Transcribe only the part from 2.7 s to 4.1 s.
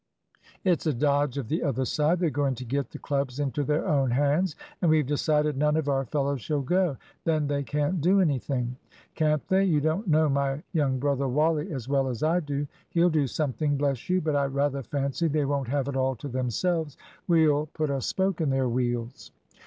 the clubs into their own